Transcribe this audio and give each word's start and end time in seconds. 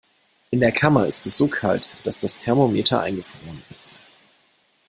In 0.49 0.61
der 0.61 0.71
Kammer 0.71 1.05
ist 1.05 1.27
es 1.27 1.37
so 1.37 1.47
kalt, 1.47 1.93
dass 2.05 2.17
das 2.17 2.39
Thermometer 2.39 3.01
eingefroren 3.01 3.61
ist. 3.69 4.01